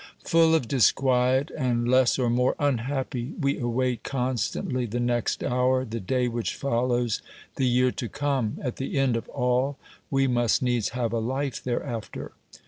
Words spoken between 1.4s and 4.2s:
and less or more unhappy, we await